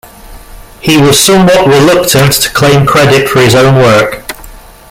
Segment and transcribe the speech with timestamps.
[0.81, 4.23] He was somewhat reluctant to claim credit for his own work.